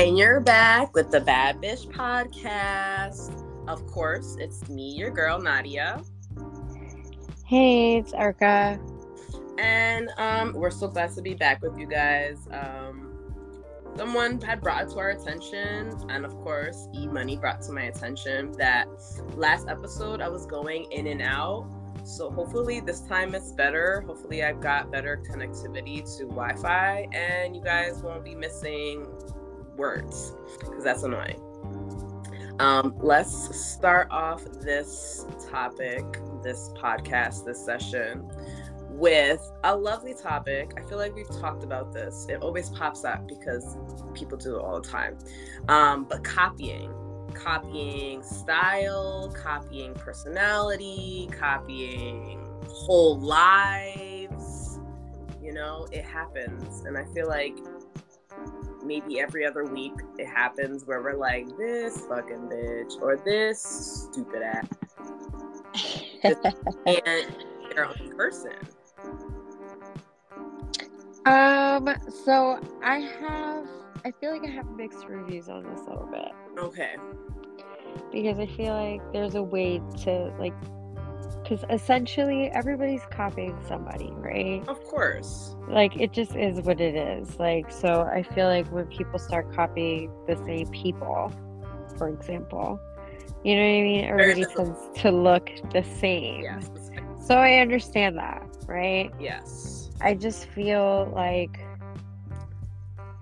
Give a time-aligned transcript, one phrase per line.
[0.00, 3.44] And you're back with the Bad Bitch podcast.
[3.68, 6.02] Of course, it's me, your girl, Nadia.
[7.44, 8.80] Hey, it's Erica.
[9.58, 12.48] And um, we're so glad to be back with you guys.
[12.50, 13.12] Um,
[13.94, 18.52] someone had brought to our attention, and of course, E Money brought to my attention
[18.52, 18.86] that
[19.36, 21.68] last episode I was going in and out.
[22.04, 24.02] So hopefully this time it's better.
[24.06, 29.06] Hopefully I've got better connectivity to Wi-Fi, and you guys won't be missing
[29.80, 31.40] words because that's annoying.
[32.60, 36.04] Um, let's start off this topic,
[36.42, 38.30] this podcast, this session
[38.90, 40.74] with a lovely topic.
[40.76, 42.26] I feel like we've talked about this.
[42.28, 43.78] It always pops up because
[44.12, 45.16] people do it all the time.
[45.68, 46.92] Um, but copying,
[47.32, 54.78] copying style, copying personality, copying whole lives.
[55.42, 56.84] You know, it happens.
[56.84, 57.56] And I feel like
[58.90, 64.42] maybe every other week it happens where we're like, this fucking bitch or this stupid
[64.42, 64.66] ass.
[66.24, 67.36] and
[67.72, 68.50] their own person.
[71.24, 71.88] Um,
[72.24, 73.68] so I have,
[74.04, 76.32] I feel like I have mixed reviews on this a little bit.
[76.58, 76.96] Okay.
[78.10, 80.54] Because I feel like there's a way to, like,
[81.50, 84.62] because essentially everybody's copying somebody, right?
[84.68, 85.56] Of course.
[85.68, 87.38] Like, it just is what it is.
[87.40, 91.32] Like, so I feel like when people start copying the same people,
[91.98, 92.78] for example,
[93.42, 94.04] you know what I mean?
[94.04, 96.42] Everybody tends to look the same.
[96.42, 96.70] Yes.
[97.26, 99.10] So I understand that, right?
[99.18, 99.90] Yes.
[100.00, 101.58] I just feel like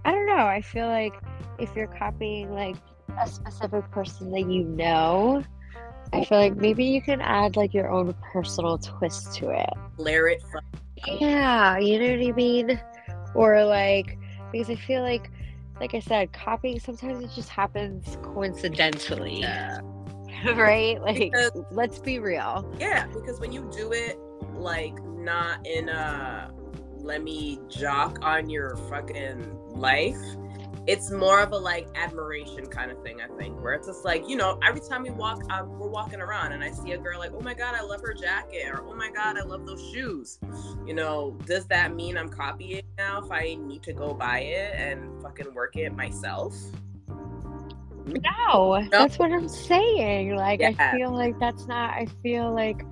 [0.04, 0.46] I don't know.
[0.46, 1.14] I feel like
[1.58, 2.76] if you're copying like
[3.20, 5.42] a specific person that you know,
[6.12, 9.70] I feel like maybe you can add like your own personal twist to it.
[9.96, 10.42] Layer it
[11.06, 12.80] Yeah, you know what I mean?
[13.34, 14.18] Or like
[14.52, 15.30] because I feel like
[15.80, 19.40] like I said, copying sometimes it just happens coincidentally.
[19.40, 19.80] yeah.
[20.56, 21.00] right?
[21.02, 22.68] Like Because- let's be real.
[22.78, 24.18] Yeah, because when you do it
[24.54, 26.50] like not in a
[27.00, 30.18] let me jock on your fucking life,
[30.88, 34.26] it's more of a like admiration kind of thing, I think, where it's just like,
[34.26, 37.18] you know, every time we walk, um, we're walking around and I see a girl
[37.18, 39.86] like, oh my God, I love her jacket, or oh my God, I love those
[39.92, 40.38] shoes.
[40.86, 44.74] You know, does that mean I'm copying now if I need to go buy it
[44.76, 46.56] and fucking work it myself?
[48.06, 50.36] No, that's what I'm saying.
[50.36, 52.86] Like, I feel like that's not, I feel like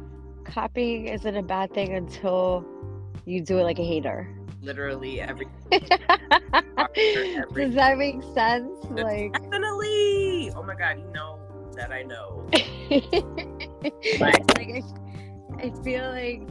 [0.44, 2.62] copying isn't a bad thing until
[3.24, 4.35] you do it like a hater.
[4.66, 5.90] Literally every Does
[7.76, 8.68] that make sense?
[8.90, 10.50] Like, definitely.
[10.56, 11.38] Oh my God, you know
[11.76, 12.44] that I know.
[14.20, 14.82] like I,
[15.58, 16.48] I feel like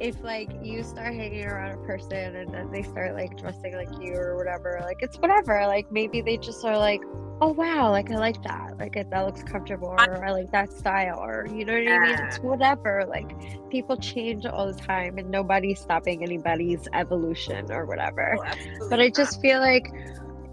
[0.00, 3.88] if like you start hanging around a person and then they start like dressing like
[4.00, 5.66] you or whatever, like it's whatever.
[5.66, 7.00] Like maybe they just are like,
[7.40, 11.18] oh wow, like I like that, like that looks comfortable, or I like that style,
[11.20, 12.18] or you know what I mean?
[12.26, 13.04] It's whatever.
[13.08, 19.00] Like people change all the time, and nobody's stopping anybody's evolution or whatever Oh, but
[19.00, 19.90] i just feel like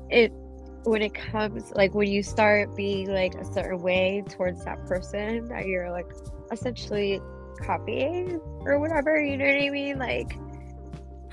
[0.10, 0.32] it
[0.84, 5.48] when it comes like when you start being like a certain way towards that person
[5.50, 6.08] that you're like
[6.52, 7.22] essentially
[7.62, 10.38] copying or whatever you know what i mean like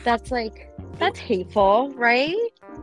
[0.04, 2.34] that's like that's hateful right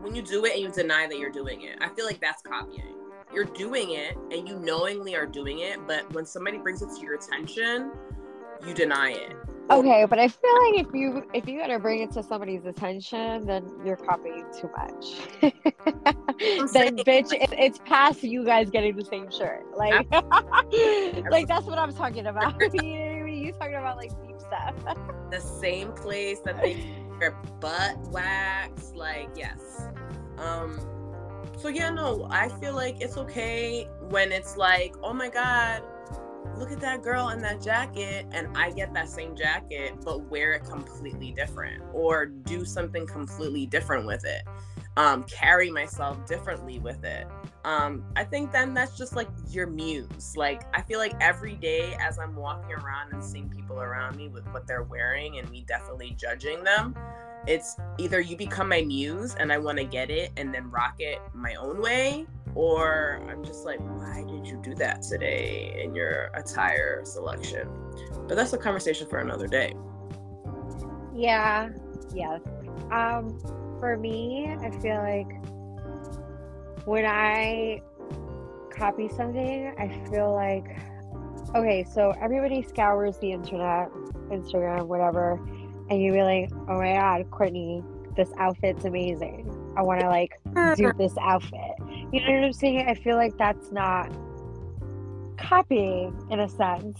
[0.01, 1.77] when you do it and you deny that you're doing it.
[1.81, 2.93] I feel like that's copying.
[3.33, 7.01] You're doing it and you knowingly are doing it, but when somebody brings it to
[7.01, 7.91] your attention,
[8.65, 9.35] you deny it.
[9.71, 13.45] okay but i feel like if you if you gotta bring it to somebody's attention
[13.47, 15.17] then you're copying too much
[16.71, 20.09] then bitch it, it's past you guys getting the same shirt like
[21.31, 22.59] like that's what i'm talking about
[23.45, 24.75] you talking about like deep stuff
[25.31, 26.85] The same place that they
[27.19, 29.87] their butt wax, like yes.
[30.37, 30.79] Um
[31.57, 35.83] so yeah, no, I feel like it's okay when it's like, oh my god,
[36.57, 40.53] look at that girl in that jacket and I get that same jacket but wear
[40.53, 44.43] it completely different or do something completely different with it.
[44.97, 47.27] Um, carry myself differently with it.
[47.65, 50.37] Um, I think then that's just like your muse.
[50.37, 54.27] Like I feel like every day as I'm walking around and seeing people around me
[54.27, 56.95] with what they're wearing and me definitely judging them,
[57.47, 60.95] it's either you become my muse and I want to get it and then rock
[60.99, 65.95] it my own way, or I'm just like, why did you do that today in
[65.95, 67.67] your attire selection?
[68.27, 69.73] But that's a conversation for another day.
[71.15, 71.69] Yeah,
[72.13, 72.37] yeah.
[72.91, 73.39] Um,
[73.79, 75.54] for me, I feel like
[76.85, 77.81] when I
[78.69, 80.77] copy something, I feel like
[81.55, 83.89] okay, so everybody scours the internet,
[84.29, 85.33] Instagram, whatever,
[85.89, 87.83] and you're like, oh my god, Courtney,
[88.15, 89.51] this outfit's amazing.
[89.77, 90.39] I want to like
[90.75, 91.75] do this outfit.
[92.11, 92.85] You know what I'm saying?
[92.87, 94.11] I feel like that's not
[95.37, 96.99] copying in a sense.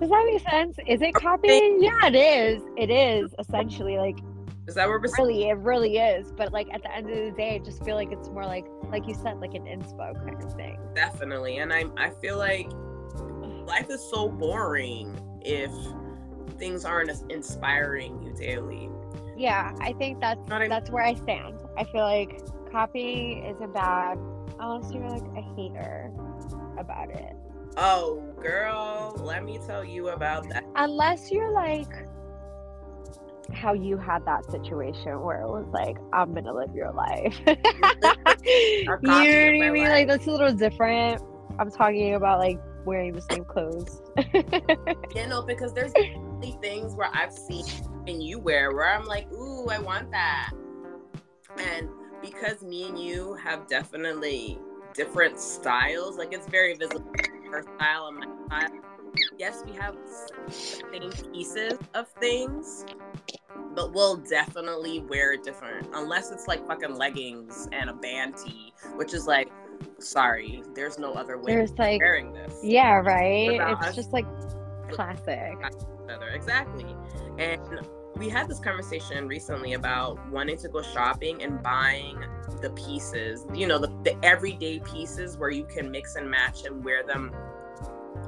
[0.00, 0.76] Does that make sense?
[0.86, 1.82] Is it copying?
[1.82, 2.62] Yeah, it is.
[2.76, 4.18] It is essentially like
[4.68, 5.26] Is that what we're saying?
[5.28, 6.32] really, it really is.
[6.32, 8.64] But like at the end of the day, I just feel like it's more like,
[8.90, 10.78] like you said, like an inspo kind of thing.
[10.94, 11.58] Definitely.
[11.58, 12.70] And I I feel like
[13.66, 15.70] life is so boring if
[16.58, 18.88] things aren't as inspiring you daily.
[19.36, 21.56] Yeah, I think that's Not even- that's where I stand.
[21.76, 24.18] I feel like copy is a bad
[24.60, 26.10] unless you're like a hater
[26.78, 27.34] about it.
[27.76, 30.64] Oh, girl, let me tell you about that.
[30.76, 32.06] Unless you're like
[33.52, 37.38] how you had that situation where it was like, I'm gonna live your life.
[37.46, 39.84] you know what I mean?
[39.84, 39.90] life.
[39.90, 41.22] Like that's a little different.
[41.58, 44.02] I'm talking about like wearing the same clothes.
[45.14, 47.66] You know, because there's definitely things where I've seen
[48.06, 50.52] and you wear where I'm like, ooh, I want that.
[51.58, 51.88] And
[52.22, 54.58] because me and you have definitely
[54.94, 57.12] different styles, like it's very visible
[57.52, 58.80] her style and my style.
[59.38, 62.86] Yes, we have the same pieces of things,
[63.74, 65.88] but we'll definitely wear it different.
[65.94, 69.50] Unless it's like fucking leggings and a band tee, which is like,
[69.98, 72.54] sorry, there's no other way There's like wearing this.
[72.62, 73.60] yeah, right?
[73.60, 74.26] It's us- just like
[74.90, 75.56] classic.
[76.34, 76.94] Exactly.
[77.38, 77.60] And
[78.16, 82.22] we had this conversation recently about wanting to go shopping and buying
[82.60, 86.84] the pieces, you know, the, the everyday pieces where you can mix and match and
[86.84, 87.34] wear them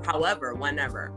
[0.05, 1.13] however, whenever.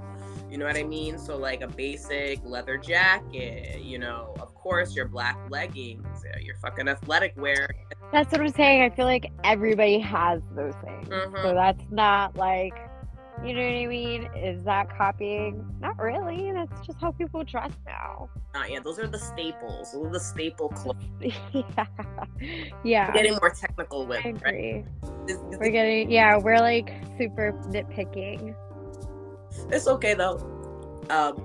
[0.49, 1.17] You know what I mean?
[1.17, 6.55] So, like a basic leather jacket, you know, of course, your black leggings, uh, your
[6.57, 7.67] fucking athletic wear.
[8.13, 8.81] That's what I'm saying.
[8.83, 11.09] I feel like everybody has those things.
[11.09, 11.41] Mhm.
[11.41, 12.73] So that's not like,
[13.43, 14.29] you know what I mean?
[14.37, 15.65] Is that copying?
[15.81, 16.51] Not really.
[16.53, 18.29] That's just how people dress now.
[18.53, 18.83] Not yet.
[18.85, 19.91] Those are the staples.
[19.91, 20.95] Those are the staple clothes.
[21.53, 21.85] yeah.
[22.83, 23.11] Yeah.
[23.11, 24.35] Getting more technical with, I right?
[24.47, 24.85] agree.
[25.27, 28.55] This- this- We're getting, yeah, we're like super nitpicking.
[29.69, 30.37] It's okay though.
[31.09, 31.43] Um,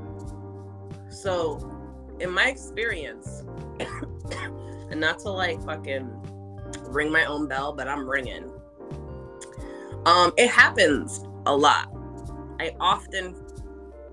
[1.11, 1.59] so,
[2.20, 3.44] in my experience,
[4.91, 6.11] and not to like fucking
[6.88, 8.50] ring my own bell, but I'm ringing.
[10.06, 11.93] Um, it happens a lot.
[12.59, 13.35] I often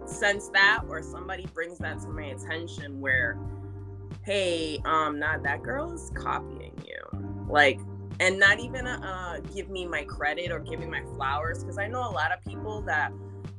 [0.05, 3.37] sense that, or somebody brings that to my attention, where,
[4.23, 7.79] hey, um, not that girl is copying you, like,
[8.19, 11.87] and not even uh, give me my credit or give me my flowers, because I
[11.87, 13.11] know a lot of people that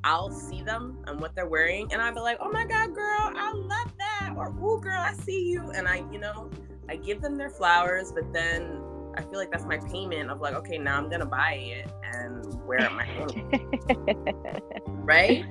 [0.04, 3.32] I'll see them and what they're wearing, and I'll be like, "Oh my god, girl,
[3.36, 6.50] I love that," or "Ooh, girl, I see you," and I, you know,
[6.88, 8.82] I give them their flowers, but then
[9.16, 12.66] I feel like that's my payment of like, okay, now I'm gonna buy it and
[12.66, 15.44] wear it my own, right?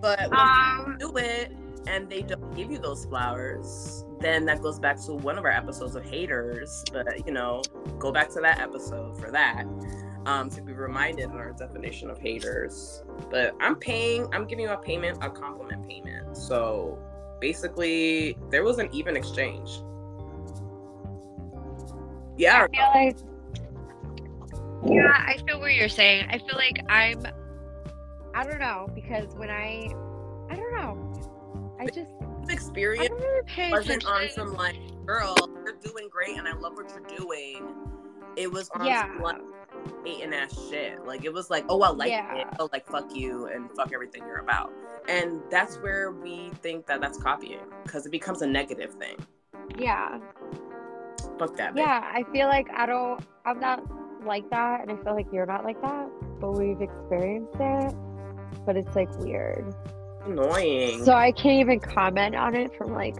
[0.00, 1.52] But when um, you do it
[1.86, 5.50] and they don't give you those flowers, then that goes back to one of our
[5.50, 6.84] episodes of haters.
[6.92, 7.62] But you know,
[7.98, 9.64] go back to that episode for that
[10.26, 13.02] um, to be reminded in our definition of haters.
[13.30, 16.36] But I'm paying, I'm giving you a payment, a compliment payment.
[16.36, 16.98] So
[17.40, 19.82] basically, there was an even exchange.
[22.36, 23.18] Yeah, I feel like,
[24.86, 26.26] yeah, I feel what you're saying.
[26.30, 27.22] I feel like I'm,
[28.34, 29.90] I don't know, because when I,
[30.50, 32.10] I don't know, I just,
[32.48, 32.50] experience.
[32.50, 34.76] I experience don't really pay wasn't on some like,
[35.06, 37.74] girl, you're doing great, and I love what you're doing.
[38.36, 39.02] It was on Yeah.
[39.02, 39.42] some like
[40.04, 41.04] hating ass shit.
[41.06, 42.34] Like it was like, oh, I like Yeah.
[42.36, 42.46] it.
[42.58, 44.72] Oh, like fuck you and fuck everything you're about.
[45.08, 49.16] And that's where we think that that's copying because it becomes a negative thing.
[49.78, 50.18] Yeah.
[51.38, 51.74] Fuck that.
[51.74, 51.78] bitch.
[51.78, 53.82] Yeah, I feel like I don't, I'm not
[54.24, 56.08] like that, and I feel like you're not like that,
[56.40, 57.94] but we've experienced it,
[58.66, 59.74] but it's like weird.
[60.26, 61.02] Annoying.
[61.04, 63.16] So I can't even comment on it from like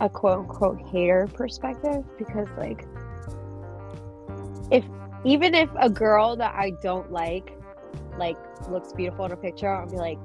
[0.00, 2.84] a quote unquote hater perspective because, like,
[4.70, 4.84] if
[5.28, 7.52] even if a girl that I don't like,
[8.18, 8.36] like,
[8.68, 10.18] looks beautiful in a picture, I'll be like,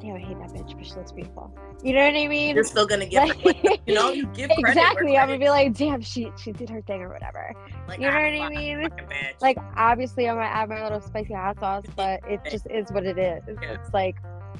[0.00, 1.52] damn, I hate that bitch, but she looks beautiful.
[1.82, 2.54] You know what I mean?
[2.54, 5.16] you're still gonna give her, Like- you know, you give exactly.
[5.16, 7.52] I'm gonna be like, damn, she she did her thing or whatever.
[7.86, 8.88] like, you know ah, what I mean?
[9.40, 13.04] Like obviously I'm gonna add my little spicy hot sauce, but it just is what
[13.04, 13.42] it is.
[13.46, 13.72] Yeah.
[13.72, 14.16] It's like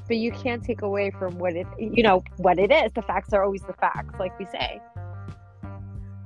[0.07, 2.93] but you can't take away from what it you know, what it is.
[2.93, 4.81] The facts are always the facts, like we say.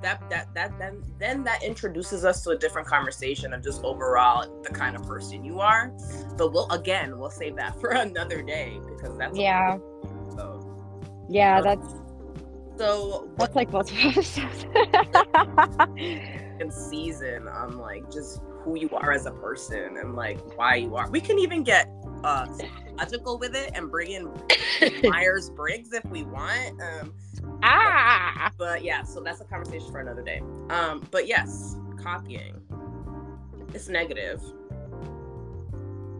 [0.02, 4.62] That that that then then that introduces us to a different conversation of just overall
[4.62, 5.92] the kind of person you are.
[6.37, 9.78] But we'll again we'll save that for another day because that's Yeah.
[10.04, 10.64] episode.
[11.28, 11.95] Yeah, that's
[12.78, 14.64] So that's like multiple episodes.
[16.61, 20.95] in season on like just who you are as a person and like why you
[20.97, 21.09] are.
[21.11, 21.88] We can even get
[22.25, 22.47] uh
[23.00, 24.30] logical with it and bring in
[25.11, 26.80] Myers Briggs if we want.
[26.80, 27.14] Um
[27.62, 30.42] ah but yeah, so that's a conversation for another day.
[30.71, 32.61] Um but yes, copying.
[33.75, 34.42] It's negative.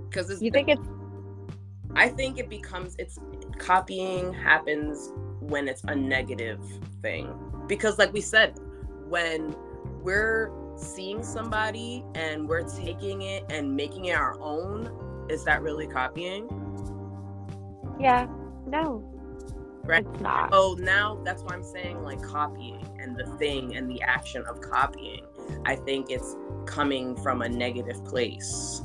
[0.09, 0.87] Because You think it's
[1.95, 3.19] I think it becomes it's
[3.59, 6.61] copying happens when it's a negative
[7.03, 7.35] thing.
[7.67, 8.59] Because like we said,
[9.09, 9.55] when
[10.03, 15.87] we're seeing somebody and we're taking it and making it our own, is that really
[15.87, 16.49] copying?
[18.01, 18.27] Yeah,
[18.67, 19.05] no.
[19.85, 20.07] Right.
[20.07, 20.51] It's not.
[20.53, 24.61] Oh, now that's why I'm saying like copying and the thing and the action of
[24.61, 25.25] copying.
[25.65, 28.83] I think it's coming from a negative place.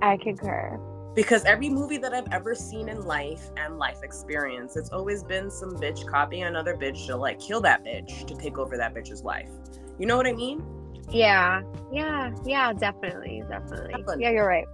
[0.00, 0.80] I concur.
[1.14, 5.50] Because every movie that I've ever seen in life and life experience, it's always been
[5.50, 9.22] some bitch copying another bitch to like kill that bitch to take over that bitch's
[9.22, 9.50] life.
[9.98, 10.64] You know what I mean?
[11.10, 13.92] Yeah, yeah, yeah, definitely, definitely.
[13.92, 14.22] Definitely.
[14.22, 14.66] Yeah, you're right.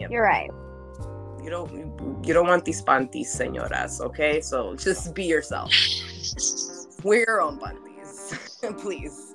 [0.00, 0.10] Yep.
[0.10, 0.50] You're right.
[1.50, 4.40] You don't you don't want these panties, señoras, okay?
[4.40, 5.74] So just be yourself.
[7.02, 8.38] Wear your own panties.
[8.78, 9.34] Please.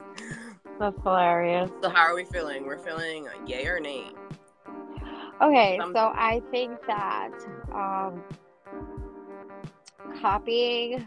[0.80, 1.70] That's hilarious.
[1.84, 2.66] So how are we feeling?
[2.66, 4.14] We're feeling yay or nay.
[5.42, 7.36] Okay, Um, so I think that
[7.74, 8.24] um,
[10.22, 11.06] copying.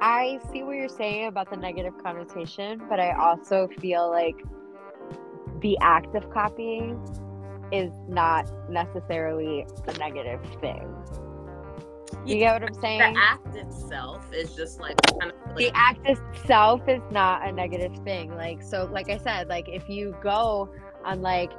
[0.00, 4.42] I see what you're saying about the negative connotation, but I also feel like
[5.60, 6.98] the act of copying
[7.72, 10.88] is not necessarily a negative thing.
[12.24, 13.14] You get what I'm saying?
[13.14, 17.96] The act itself is just like kind of the act itself is not a negative
[18.04, 20.70] thing like so like i said like if you go
[21.04, 21.52] on like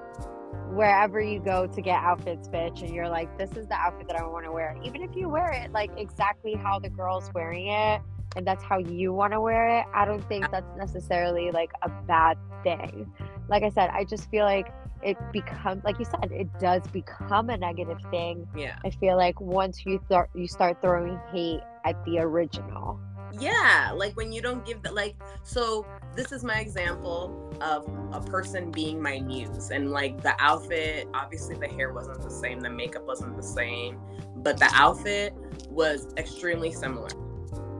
[0.69, 4.19] wherever you go to get outfits bitch and you're like this is the outfit that
[4.19, 7.67] i want to wear even if you wear it like exactly how the girl's wearing
[7.67, 8.01] it
[8.35, 11.89] and that's how you want to wear it i don't think that's necessarily like a
[12.07, 13.11] bad thing
[13.47, 17.49] like i said i just feel like it becomes like you said it does become
[17.49, 18.47] a negative thing.
[18.55, 18.75] Yeah.
[18.83, 22.99] i feel like once you start you start throwing hate at the original.
[23.39, 28.21] Yeah, like when you don't give the like so this is my example of a
[28.21, 32.69] person being my muse and like the outfit obviously the hair wasn't the same the
[32.69, 33.99] makeup wasn't the same
[34.37, 35.33] but the outfit
[35.69, 37.09] was extremely similar.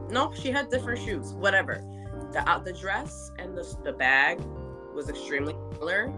[0.10, 1.84] No she had different shoes whatever.
[2.32, 4.42] The out the dress and the, the bag
[4.96, 6.12] was extremely similar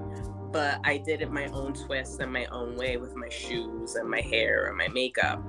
[0.51, 4.09] but i did it my own twist and my own way with my shoes and
[4.09, 5.41] my hair and my makeup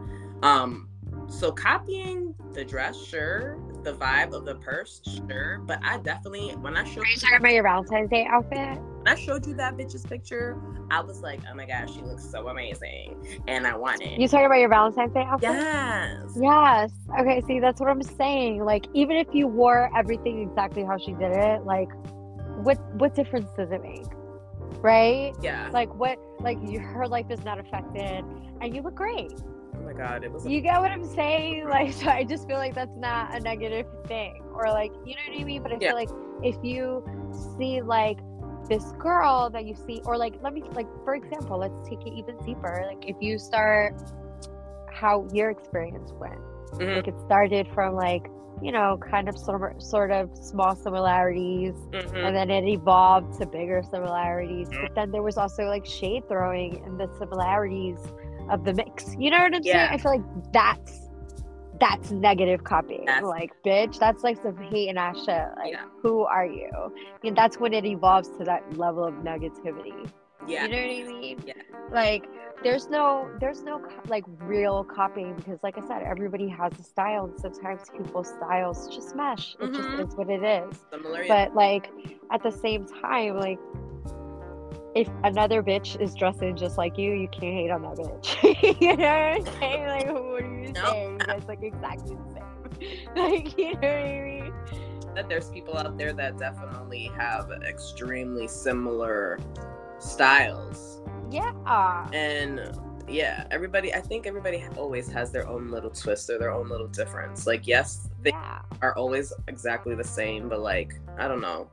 [0.42, 0.88] um
[1.28, 6.76] so copying the dress sure the vibe of the purse sure but i definitely when
[6.76, 8.80] i showed Are you talking about your Valentine's Day outfit?
[8.80, 10.60] when I showed you that bitch's picture,
[10.90, 13.40] I was like, oh my gosh, she looks so amazing.
[13.46, 14.18] And I want it.
[14.18, 15.50] You talking about your Valentine's Day outfit?
[15.52, 16.36] yes.
[16.40, 16.90] Yes.
[17.20, 18.64] Okay, see, that's what I'm saying.
[18.64, 21.88] Like, even if you wore everything exactly how she did it, like,
[22.64, 24.06] what what difference does it make?
[24.82, 25.35] Right?
[25.42, 25.68] Yeah.
[25.73, 26.18] Like, what?
[26.40, 28.25] Like, you, her life is not affected,
[28.61, 29.30] and you look great.
[29.76, 31.68] Oh my god, it was You get what I'm saying?
[31.68, 35.23] Like, so I just feel like that's not a negative thing, or like, you know
[35.28, 35.62] what I mean?
[35.62, 35.88] But I Yeah.
[35.88, 36.11] feel like
[36.42, 37.02] if you
[37.58, 38.18] see like
[38.68, 42.12] this girl that you see, or like, let me like, for example, let's take it
[42.12, 42.85] even deeper.
[42.87, 43.94] Like, if you start
[44.90, 46.38] how your experience went,
[46.78, 46.96] Mhm.
[46.96, 48.28] like it started from like,
[48.62, 52.26] you know, kind of sort of, sort of small similarities, Mhm.
[52.26, 54.68] and then it evolved to bigger similarities.
[54.70, 57.98] But then there was also like shade throwing in the similarities
[58.48, 59.14] of the mix.
[59.18, 59.88] You know what I'm Yeah.
[59.88, 59.88] saying?
[59.92, 61.02] I feel like that's
[61.78, 63.04] that's negative copying.
[63.04, 65.44] That's- like, bitch, that's like some hate and ass shit.
[65.58, 65.82] Like, Yeah.
[66.00, 66.70] who are you?
[67.22, 70.08] And that's when it evolves to that level of negativity.
[70.46, 70.62] yeah.
[70.64, 71.38] You know what I mean?
[71.44, 71.52] Yeah.
[71.90, 72.26] Like,
[72.62, 77.25] there's no, there's no like real copying because, like I said, everybody has a style,
[77.26, 79.54] and sometimes people's styles just mesh.
[79.60, 79.75] It Mhm.
[79.76, 81.25] just is what it is Similar.
[81.25, 81.46] yeah.
[81.46, 81.90] but like
[82.32, 83.58] at the same time like
[84.94, 88.96] if another bitch is dressing just like you you can't hate on that bitch you
[88.96, 90.84] know what i'm saying like what are you No.
[90.90, 94.52] saying that's like exactly the same like you know what i mean
[95.14, 99.38] that there's people out there that definitely have extremely similar
[99.98, 101.00] styles.
[101.30, 102.09] Yeah.
[102.12, 102.76] And
[103.09, 106.88] yeah, everybody I think everybody always has their own little twist or their own little
[106.88, 107.47] difference.
[107.47, 108.61] Like yes, they yeah.
[108.83, 111.68] are always exactly the same, but like, I don't know.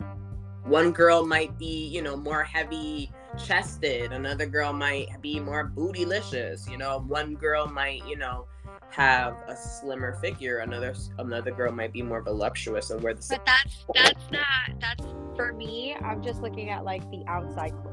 [0.66, 6.70] One girl might be, you know, more heavy chested, another girl might be more bootylicious,
[6.70, 8.46] you know, one girl might, you know,
[8.92, 13.40] have a slimmer figure, another another girl might be more voluptuous and wear the same
[13.40, 15.04] but that's that's not that's
[15.36, 17.93] for me i'm just looking at like the outside clothes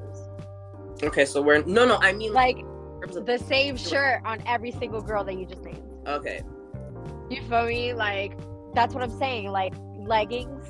[1.02, 4.20] Okay, so we're no no, I mean like like in terms of- the same shirt
[4.24, 6.42] on every single girl that you just named Okay.
[7.30, 7.94] You feel me?
[7.94, 8.36] Like
[8.74, 9.50] that's what I'm saying.
[9.50, 10.66] Like leggings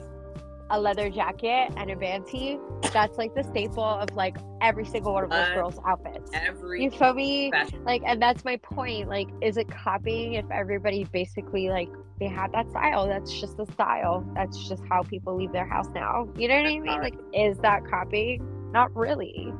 [0.72, 2.56] a leather jacket and a band tee,
[2.92, 6.30] that's like the staple of like every single one of those Uh, girls' outfits.
[6.32, 7.50] Every You feel me?
[7.50, 7.82] fashion.
[7.84, 9.08] Like, and that's my point.
[9.08, 11.88] Like, is it copying if everybody basically like
[12.20, 13.08] they have that style?
[13.08, 14.24] That's just the style.
[14.36, 16.28] That's just how people leave their house now.
[16.36, 17.00] You know what I mean?
[17.00, 18.70] Like, is that copying?
[18.72, 19.52] Not really.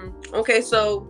[0.00, 1.08] Hmm Okay, so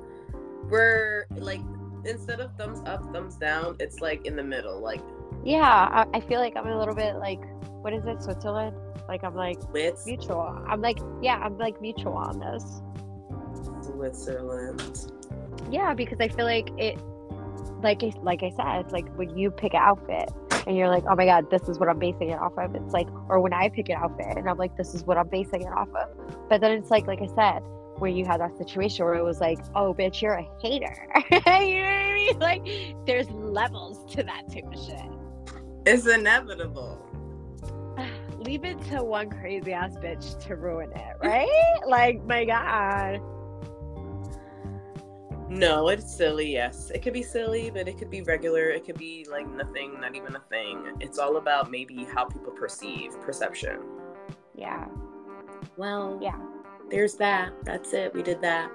[0.69, 1.61] we're like
[2.05, 5.01] instead of thumbs up, thumbs down, it's like in the middle, like
[5.45, 7.41] Yeah, I, I feel like I'm a little bit like,
[7.83, 8.77] what is it, Switzerland?
[9.09, 10.63] Like, I'm like with mutual.
[10.69, 12.83] I'm like, yeah, I'm like mutual on this.
[13.83, 15.13] Switzerland.
[15.71, 16.99] Yeah, because I feel like it,
[17.83, 20.31] like I, like I said, it's like when you pick an outfit
[20.67, 22.75] and you're like, oh my god, this is what I'm basing it off of.
[22.75, 25.29] It's like, or when I pick an outfit and I'm like, this is what I'm
[25.29, 26.49] basing it off of.
[26.49, 27.63] But then it's like, like I said,
[28.01, 31.07] where you had that situation where it was like, oh bitch, you're a hater.
[31.31, 32.39] you know what I mean?
[32.39, 32.67] Like,
[33.07, 35.55] there's levels to that type of shit.
[35.87, 37.07] It's inevitable.
[38.39, 41.79] Leave it to one crazy ass bitch to ruin it, right?
[41.87, 43.21] like, my god.
[45.51, 46.91] No, it's silly, yes.
[46.95, 48.71] It could be silly, but it could be regular.
[48.71, 50.97] It could be like nothing, not even a thing.
[51.01, 53.81] It's all about maybe how people perceive perception.
[54.55, 54.87] Yeah,
[55.77, 56.39] Well, yeah.
[56.91, 57.53] There's that.
[57.65, 58.13] That's it.
[58.15, 58.71] We did that.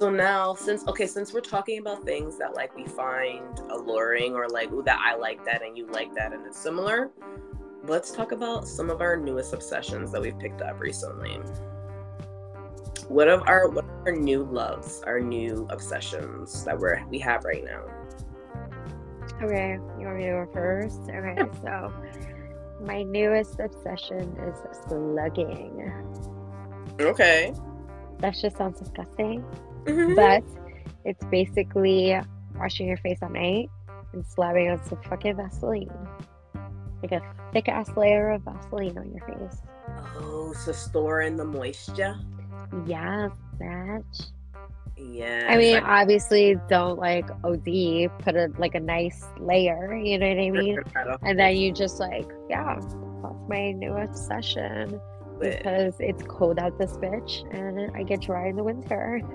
[0.00, 4.48] So now, since okay, since we're talking about things that like we find alluring or
[4.48, 7.10] like, ooh, that I like that and you like that and it's similar,
[7.84, 11.38] let's talk about some of our newest obsessions that we've picked up recently.
[13.08, 17.44] What of our what are our new loves, our new obsessions that we're we have
[17.44, 17.84] right now?
[19.42, 21.00] Okay, you want me to go first?
[21.02, 21.92] Okay, so
[22.84, 25.92] my newest obsession is slugging.
[27.00, 27.52] Okay.
[28.18, 29.44] That just sounds disgusting,
[29.84, 30.14] Mhm.
[30.16, 30.42] but
[31.04, 32.18] it's basically
[32.56, 33.68] washing your face at night
[34.12, 35.90] and slapping on some fucking Vaseline.
[37.02, 37.20] Like a
[37.52, 39.60] thick ass layer of Vaseline on your face.
[40.16, 42.16] oh, so storing the moisture.
[42.86, 43.28] Yeah,
[43.60, 44.30] bitch.
[44.96, 45.46] Yeah.
[45.48, 50.38] I mean, obviously, don't like OD, put a like a nice layer, you know what
[50.38, 50.78] I mean?
[51.22, 52.94] And then you just like, yeah, that's
[53.48, 55.00] my new obsession
[55.40, 59.20] because it's cold out this bitch and I get dry in the winter.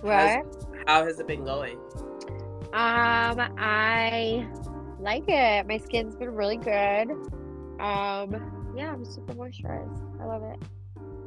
[0.00, 0.44] what?
[0.86, 1.78] how has it been going?
[2.72, 4.46] Um, I
[4.98, 5.66] like it.
[5.66, 7.10] My skin's been really good.
[7.80, 10.20] Um, yeah, I'm super moisturized.
[10.20, 10.58] I love it.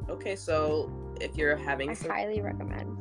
[0.09, 2.97] Okay, so if you're having I some, highly recommend.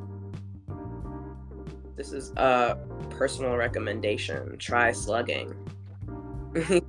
[1.96, 2.76] this is a
[3.11, 4.56] personal recommendation.
[4.58, 5.54] Try slugging.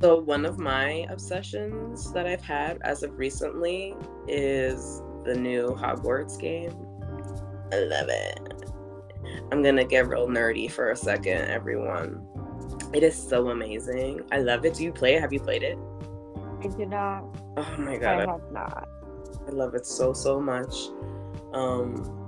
[0.00, 3.94] so one of my obsessions that I've had as of recently
[4.28, 6.74] is the new Hogwarts game.
[7.72, 8.40] I love it.
[9.50, 12.26] I'm gonna get real nerdy for a second, everyone.
[12.92, 14.20] It is so amazing.
[14.30, 14.74] I love it.
[14.74, 15.20] Do you play it?
[15.20, 15.78] Have you played it?
[16.62, 17.24] I do not.
[17.56, 18.88] Oh my god, I have not.
[19.46, 20.74] I love it so so much.
[21.52, 22.18] Um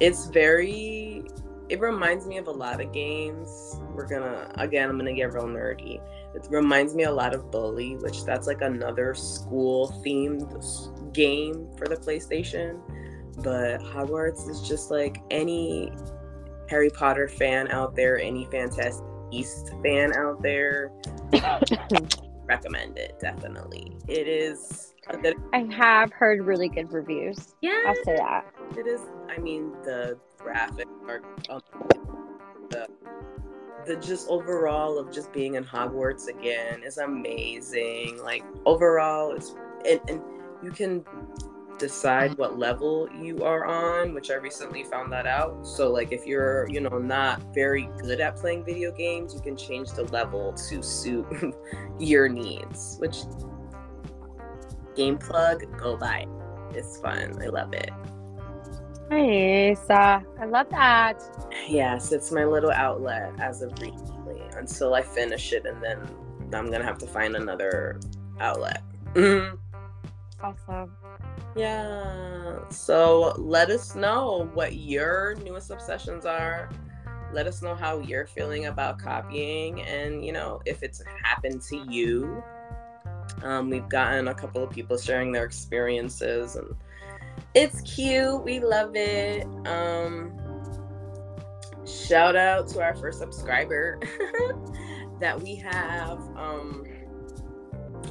[0.00, 1.24] it's very
[1.68, 3.80] it reminds me of a lot of games.
[3.94, 6.00] We're gonna again I'm gonna get real nerdy.
[6.34, 11.86] It reminds me a lot of Bully, which that's like another school themed game for
[11.86, 12.80] the PlayStation.
[13.36, 15.92] But Hogwarts is just like any
[16.68, 20.92] Harry Potter fan out there, any Fantastic East fan out there,
[22.44, 23.96] recommend it definitely.
[24.08, 27.54] It is a good I have heard really good reviews.
[27.60, 27.82] yeah.
[27.86, 28.44] I'll say that.
[28.76, 29.00] It is.
[29.28, 31.62] I mean, the graphics are um,
[32.70, 32.86] the
[33.86, 38.18] the just overall of just being in Hogwarts again is amazing.
[38.22, 39.54] Like overall, it's
[39.88, 40.22] and, and
[40.62, 41.04] you can
[41.82, 45.66] decide what level you are on, which I recently found that out.
[45.66, 49.56] So like if you're you know not very good at playing video games, you can
[49.56, 51.26] change the level to suit
[51.98, 52.96] your needs.
[53.00, 53.16] Which
[54.94, 56.20] game plug, go buy.
[56.20, 56.76] it.
[56.76, 57.36] It's fun.
[57.42, 57.90] I love it.
[59.10, 59.90] Nice.
[59.90, 61.20] Uh, I love that.
[61.68, 65.98] Yes, it's my little outlet as of recently until I finish it, and then
[66.54, 67.98] I'm gonna have to find another
[68.38, 68.82] outlet.
[70.42, 70.90] Awesome.
[71.56, 72.68] Yeah.
[72.70, 76.70] So let us know what your newest obsessions are.
[77.32, 81.76] Let us know how you're feeling about copying, and you know if it's happened to
[81.76, 82.42] you.
[83.42, 86.74] Um, we've gotten a couple of people sharing their experiences, and
[87.54, 88.42] it's cute.
[88.42, 89.46] We love it.
[89.66, 90.38] Um,
[91.86, 93.98] shout out to our first subscriber
[95.20, 96.18] that we have.
[96.36, 96.86] Um,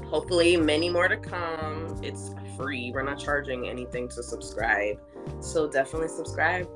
[0.06, 2.00] hopefully many more to come.
[2.04, 2.92] It's free.
[2.94, 5.00] We're not charging anything to subscribe.
[5.40, 6.68] So definitely subscribe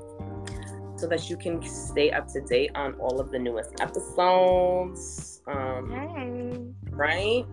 [0.96, 5.42] so that you can stay up to date on all of the newest episodes.
[5.46, 6.90] Um, Hey.
[6.90, 7.44] right?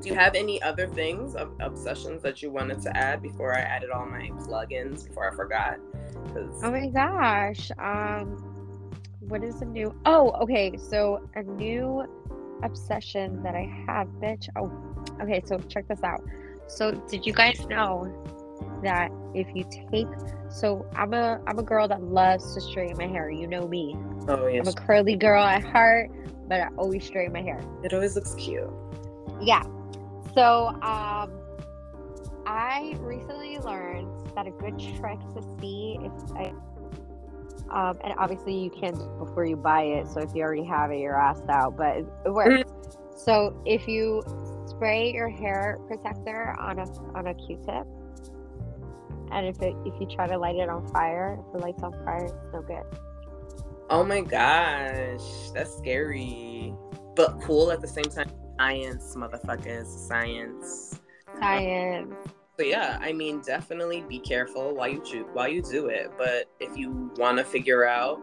[0.00, 3.60] Do you have any other things of obsessions that you wanted to add before I
[3.60, 5.78] added all my plugins before I forgot?
[6.62, 7.70] Oh my gosh.
[7.78, 9.94] Um, what is a new?
[10.06, 10.76] Oh, okay.
[10.76, 12.04] So a new
[12.62, 14.48] obsession that I have, bitch.
[14.56, 14.70] Oh,
[15.22, 15.42] okay.
[15.44, 16.22] So check this out.
[16.70, 18.12] So did you guys know
[18.82, 20.06] that if you take
[20.50, 23.30] so I'm a I'm a girl that loves to straighten my hair.
[23.30, 23.96] You know me.
[24.28, 26.10] oh I'm yes, a curly girl at heart,
[26.48, 27.60] but I always straighten my hair.
[27.84, 28.70] it always looks cute.
[29.40, 29.62] Yeah.
[30.34, 31.32] So, um,
[32.46, 36.52] I recently learned that a good trick to see if I,
[37.70, 40.08] um, and obviously you can't before you buy it.
[40.08, 42.70] So if you already have it, you're asked out, but it, it works.
[43.16, 44.22] so if you
[44.80, 47.86] spray your hair protector on a on a Q-tip,
[49.30, 51.92] and if it if you try to light it on fire, if the light's on
[52.02, 52.82] fire, it's no good.
[53.90, 56.72] Oh my gosh, that's scary,
[57.14, 58.30] but cool at the same time.
[58.58, 60.98] Science, motherfuckers, science.
[61.38, 62.14] Science.
[62.58, 66.10] So yeah, I mean, definitely be careful while you do while you do it.
[66.16, 68.18] But if you want to figure out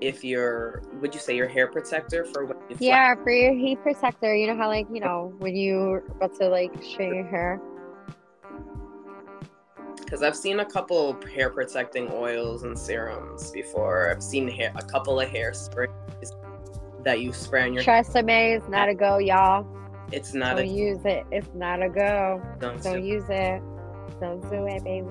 [0.00, 3.80] if your would you say your hair protector for when you Yeah, for your heat
[3.82, 7.60] protector, you know how like you know when you're about to like straighten your hair.
[10.04, 14.10] because I've seen a couple hair protecting oils and serums before.
[14.10, 15.88] I've seen hair, a couple of hairsprays
[17.02, 17.82] that you spray on your.
[17.82, 19.66] Tresemme is not a go, y'all.
[20.12, 21.24] It's not Don't a use it.
[21.32, 22.40] It's not a go.
[22.60, 23.60] don't Don't do- use it.
[24.20, 25.08] Don't do it, baby.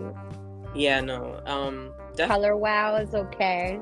[0.74, 1.42] Yeah, no.
[1.46, 3.80] Um, definitely Color wow is okay.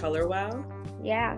[0.00, 0.64] Color wow.
[1.02, 1.36] Yeah.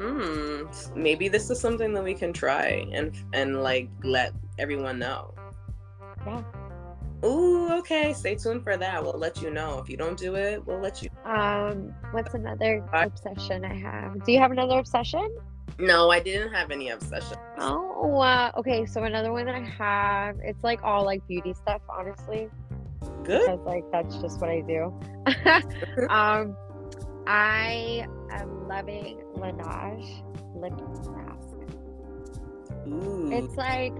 [0.00, 0.64] Hmm.
[0.94, 5.34] Maybe this is something that we can try and and like let everyone know.
[6.26, 6.42] Yeah.
[7.24, 8.12] Ooh, okay.
[8.12, 9.02] Stay tuned for that.
[9.02, 9.78] We'll let you know.
[9.78, 11.08] If you don't do it, we'll let you.
[11.24, 11.94] Um.
[12.12, 14.24] What's another I- obsession I have?
[14.24, 15.34] Do you have another obsession?
[15.78, 17.36] No, I didn't have any obsession.
[17.58, 18.20] Oh.
[18.20, 18.86] Uh, okay.
[18.86, 20.36] So another one that I have.
[20.42, 22.48] It's like all like beauty stuff, honestly.
[23.24, 23.40] Good.
[23.40, 24.92] because like that's just what I do.
[26.10, 26.56] um,
[27.26, 30.22] I am loving Laneige
[30.54, 30.72] lip
[31.16, 31.56] mask.
[32.88, 33.30] Ooh.
[33.32, 33.92] It's like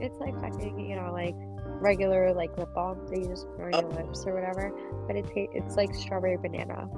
[0.00, 1.34] it's like fucking you know like
[1.80, 3.96] regular like lip balm that you just put on your Oh.
[4.04, 4.72] lips or whatever,
[5.06, 6.88] but it ta- it's like strawberry banana.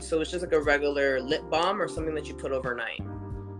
[0.00, 3.00] so it's just like a regular lip balm or something that you put overnight.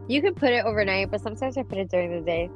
[0.07, 2.49] You can put it overnight, but sometimes I put it during the day.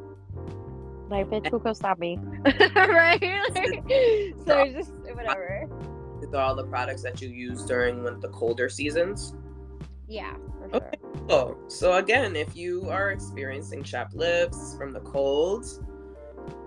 [1.11, 2.19] Like, bitch, who can stop me?
[2.77, 3.21] right?
[3.55, 3.83] Like,
[4.47, 5.62] so just whatever.
[6.23, 9.35] With all the products that you use during the colder seasons.
[10.09, 10.77] Yeah, for sure.
[10.77, 10.99] Okay.
[11.29, 15.67] Oh, so again, if you are experiencing chapped lips from the cold,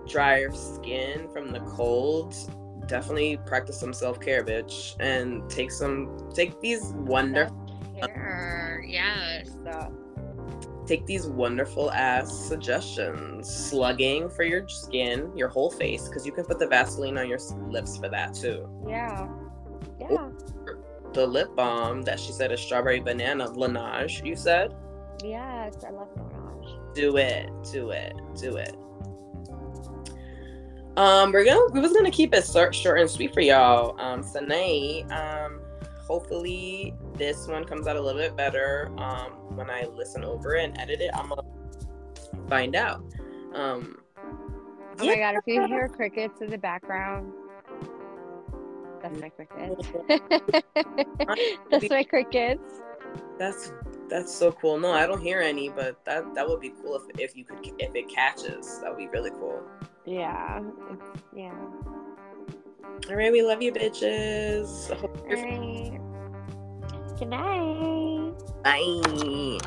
[0.06, 2.34] drier skin from the cold,
[2.86, 7.56] definitely practice some self care, bitch, and take some take these wonderful
[7.98, 9.48] Self-care, Yes.
[10.86, 13.48] take these wonderful ass suggestions.
[13.48, 17.38] Slugging for your skin, your whole face, because you can put the Vaseline on your
[17.68, 18.68] lips for that too.
[18.86, 19.28] Yeah.
[20.00, 20.28] Yeah.
[21.12, 24.24] The lip balm that she said is strawberry banana Laneige.
[24.24, 24.74] You said.
[25.24, 25.76] Yes.
[25.86, 26.94] I love Laneige.
[26.94, 28.74] do it do it do it
[30.96, 34.22] um we're gonna we was gonna keep it short, short and sweet for y'all um
[34.32, 35.60] tonight um
[36.06, 40.64] hopefully this one comes out a little bit better um when i listen over it
[40.64, 41.42] and edit it i'm gonna
[42.48, 43.02] find out
[43.54, 43.98] um
[44.98, 47.30] Oh my god, if you hear crickets in the background,
[49.08, 49.88] that's my crickets.
[51.70, 52.62] that's my crickets.
[53.38, 53.72] that's
[54.08, 57.02] that's so cool no i don't hear any but that that would be cool if,
[57.30, 59.62] if you could if it catches that would be really cool
[60.04, 60.60] Yeah.
[61.34, 61.52] Yeah.
[63.08, 65.98] all right we love you bitches All.
[67.18, 68.32] Good night.
[68.62, 69.58] bye